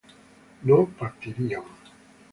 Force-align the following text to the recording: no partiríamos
no 0.63 0.87
partiríamos 0.97 1.77